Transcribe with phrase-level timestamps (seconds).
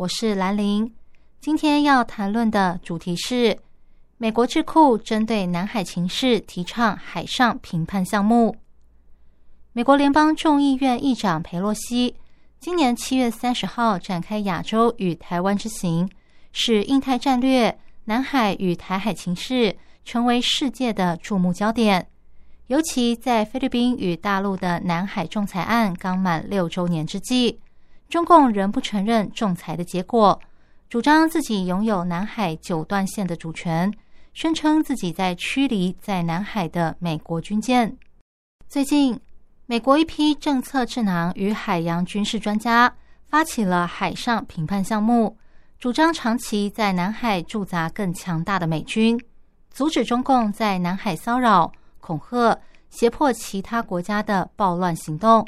[0.00, 0.94] 我是兰玲。
[1.42, 3.58] 今天要谈论的主题是
[4.16, 8.56] 美国智库针对南海情势提倡海上评判项目。
[9.74, 12.14] 美国联邦众议院议长佩洛西
[12.58, 16.08] 今年七月三十号展开亚洲与台湾之行，
[16.50, 22.08] 使印太战略、南海与台海情势成为世界的注目焦点。
[22.68, 27.60] 尤其在菲律宾与大陆的南海仲裁案刚满六周年之际，
[28.10, 30.38] 中共仍不承认仲裁的结果，
[30.88, 33.90] 主张自己拥有南海九段线的主权，
[34.34, 37.96] 宣称自己在驱离在南海的美国军舰。
[38.68, 39.18] 最近，
[39.66, 42.92] 美国一批政策智囊与海洋军事专家
[43.26, 45.38] 发起了海上评判项目，
[45.78, 49.16] 主张长期在南海驻扎更强大的美军，
[49.70, 51.72] 阻止中共在南海骚扰。
[52.00, 55.46] 恐吓、胁迫其他国家的暴乱行动，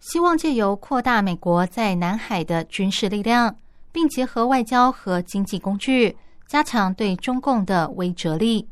[0.00, 3.54] 希望借由扩大美国在南海的军事力量，
[3.92, 6.16] 并结合外交和经济工具，
[6.48, 8.68] 加强对中共的威慑力。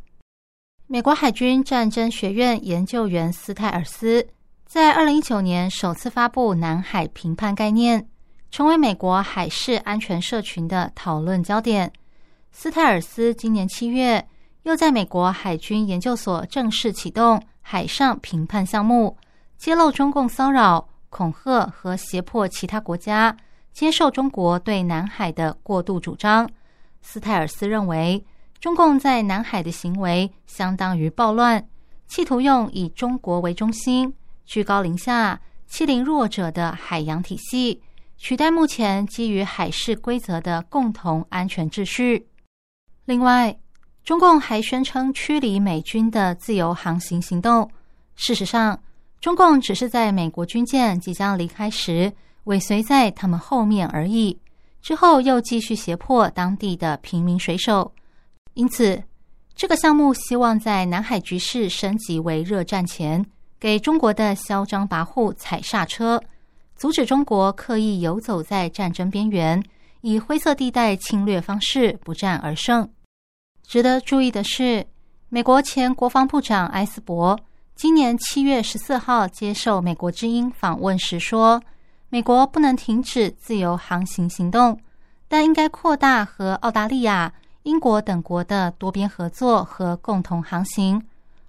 [0.87, 4.27] 美国海军战争学院研究员斯泰尔斯
[4.67, 8.09] 在二零一九年首次发布南海评判概念，
[8.51, 11.93] 成为美国海事安全社群的讨论焦点。
[12.51, 14.27] 斯泰尔斯今年七月。
[14.65, 19.17] 又在美国海军研究所正式启动海上评判项目，
[19.57, 23.37] 揭露中共骚扰、恐吓和胁迫其他国家
[23.73, 26.49] 接受中国对南海的过度主张。
[27.01, 28.25] 斯泰尔斯认为，
[28.61, 31.65] 中共在南海的行为相当于暴乱，
[32.07, 34.13] 企图用以中国为中心、
[34.45, 37.81] 居高临下、欺凌弱者的海洋体系，
[38.17, 42.27] 取代目前基于海事规则的共同安全秩序。
[43.05, 43.57] 另外，
[44.05, 47.71] 中共还宣称驱离美军的自由航行行动。
[48.17, 48.83] 事实上，
[49.21, 52.13] 中共只是在美国军舰即将离开时
[52.45, 54.39] 尾随在他们后面而已。
[54.81, 57.93] 之后又继续胁迫当地的平民水手。
[58.55, 59.03] 因此，
[59.55, 63.25] 这个项目希望在南海局势升级为热战前，
[63.59, 66.23] 给中国的嚣张跋扈踩刹车，
[66.77, 69.63] 阻止中国刻意游走在战争边缘，
[70.01, 72.89] 以灰色地带侵略方式不战而胜。
[73.67, 74.87] 值得注意的是，
[75.29, 77.39] 美国前国防部长埃斯珀
[77.79, 81.63] 今年七月十四号接受美国之音访问时说
[82.11, 84.81] ：“美国不能停止自由航行行动，
[85.29, 91.01] 但应该扩大和澳大利亚、英国等国的多边合作和共同航行。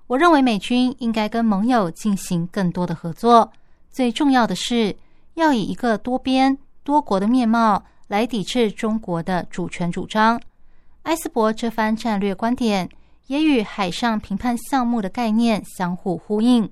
[0.06, 3.52] 我认为美军应该跟盟友进行更多的合作。
[3.90, 4.96] 最重要的是，
[5.34, 10.40] 要以一个多边、多国的面貌来抵制中国的主权主张。”
[11.04, 12.88] 埃斯伯这番战略观点
[13.30, 16.68] 也与海上评判项目的概念相互呼应。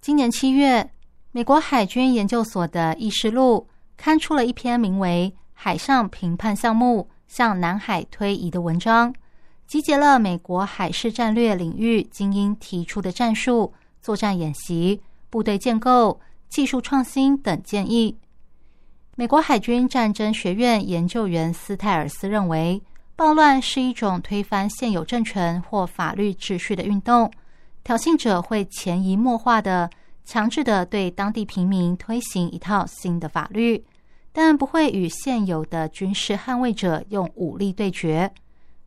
[0.00, 0.90] 今年七月，
[1.30, 9.14] 美国海军研究所的议事录刊出了一篇名为《海上评判项目向南海推移》的文章，
[9.68, 18.18] 集结了美国海事战略领域精英提出的战术、作战演习、部队建构、技术创新等建议。
[19.14, 22.82] 美国海军战争学院研究员斯泰尔斯认为。
[23.14, 27.30] 暴乱是一种推翻现有政权或法律秩序的运动，
[27.84, 29.88] 挑衅者会潜移默化的、
[30.24, 33.84] 强制的对当地平民推行一套新的法律，
[34.32, 38.32] 但不会与现有的军事捍卫者用武力对决。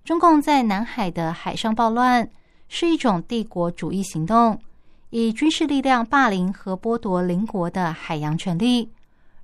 [0.04, 2.30] 中共在南海的海上暴乱
[2.68, 4.60] 是一种帝国主义行动，
[5.12, 8.92] 以军事力量霸凌和剥夺邻国的海洋权利。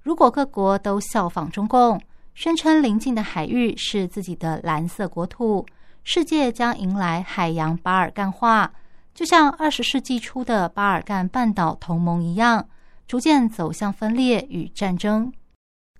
[0.01, 2.01] 如果各国都效仿中共，
[2.41, 5.63] 宣称邻近的海域是自己的蓝色国土，
[6.03, 8.71] 世界将迎来海洋巴尔干化，
[9.13, 12.67] 就像二十世纪初的巴尔干半岛同盟一样，
[13.07, 15.31] 逐渐走向分裂与战争。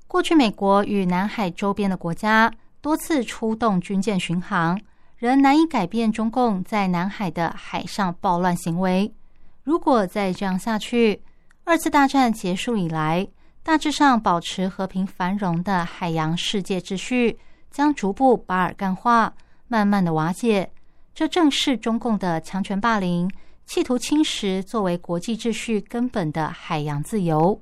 [0.08, 2.52] 过去，美国与南海周边的国家
[2.82, 4.82] 多次出动军舰巡航，
[5.18, 9.14] 仍难以改变中共在南海的海上暴乱行为。
[9.62, 11.22] 如果再这样下去，
[11.66, 13.28] 二次大战结束以来。
[13.64, 17.38] 大致上保持和平繁荣的海洋世界秩序
[17.70, 19.34] 将逐步巴尔干化，
[19.68, 20.72] 慢慢的瓦解。
[21.14, 23.30] 这正是中共的强权霸凌，
[23.66, 27.62] 企图侵蚀作为国际秩序根本的海洋自由。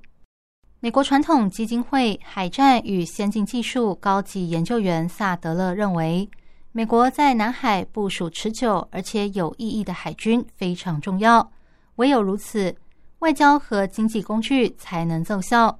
[0.79, 6.29] 美国传统基金会海战与先进技术高级研究员萨德勒认为，
[6.71, 11.51] 美国在南海部署持久而且有意义的海军非常重要。
[11.97, 12.73] 唯有如此，
[13.19, 15.77] 外交和经济工具才能奏效。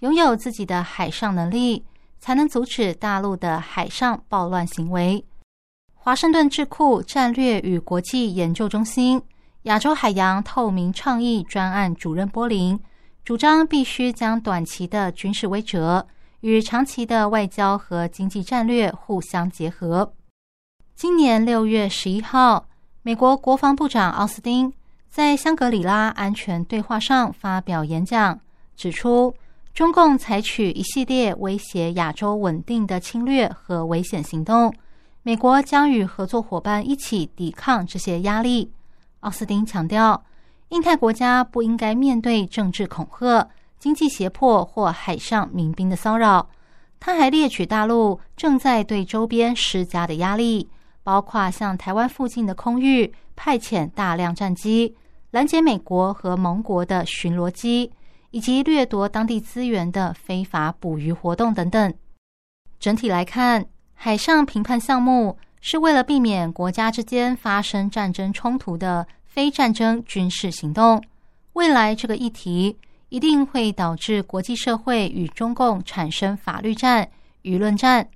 [0.00, 1.84] 拥有自己的海上能力，
[2.18, 5.22] 才能阻止大陆的海上暴乱行为。
[5.94, 9.22] 华盛顿智库战略与国际研究中心
[9.64, 12.80] 亚洲海洋透明倡议专案主任波林
[13.22, 16.02] 主张，必须将短期的军事威慑
[16.40, 20.14] 与长期的外交和经济战略互相结合。
[20.94, 22.66] 今年六月十一号，
[23.02, 24.72] 美国国防部长奥斯汀
[25.10, 28.40] 在香格里拉安全对话上发表演讲，
[28.74, 29.34] 指出。
[29.72, 34.74] 中共采取一系列威胁亚洲稳定的侵略和危险行动，
[35.22, 38.70] 美国将与合作伙伴一起抵抗这些压力。
[39.20, 40.22] 奥斯汀强调，
[40.70, 46.48] 印太国家不应该面对政治恐吓、经济胁迫或海上民兵的骚扰。
[46.98, 50.68] 他还列举大陆正在对周边施加的压力，
[51.02, 54.94] 包括向台湾附近的空域派遣大量战机，
[55.30, 57.90] 拦截美国和盟国的巡逻机。
[58.30, 61.92] 以及掠夺当地资源的非法捕鱼活动等等。
[62.78, 71.02] 整体来看，海上评判项目是为了避免国家之间发生战争冲突的非战争军事行动。
[71.54, 72.78] 未来这个议题
[73.08, 77.08] 一定会导致国际社会与中共产生法律战、
[77.42, 78.08] 舆论战。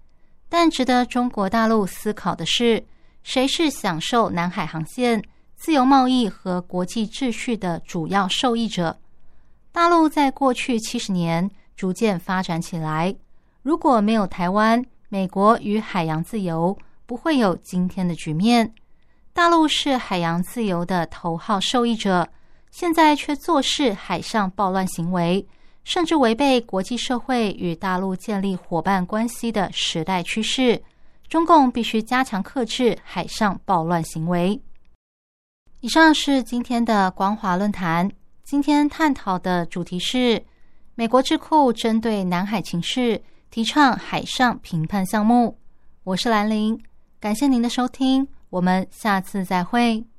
[0.49, 2.83] 但值得中国大陆思考的是，
[3.25, 5.23] 谁是享受南海航线、
[5.57, 8.97] 自由贸易和国际秩序的主要受益者？
[9.75, 13.13] 大陆在过去七十年逐渐发展起来。
[13.61, 18.73] 如果没有台湾，美国与海洋自由不会有今天的局面。
[19.33, 22.29] 大陆是海洋自由的头号受益者，
[22.71, 25.45] 现在却坐视海上暴乱行为，
[25.83, 30.81] 甚至违背国际社会与大陆建立伙伴关系的时代趋势。
[31.29, 34.63] 中共必须加强克制海上暴乱行为。
[35.81, 38.09] 以上是今天的光华论坛。
[38.55, 40.41] 今天探讨的主题是
[40.95, 43.21] 美国智库针对南海情势
[43.51, 45.59] 提倡海上评判项目。
[46.05, 46.81] 我是兰陵，
[47.19, 50.05] 感谢您的收听，我们下次再会。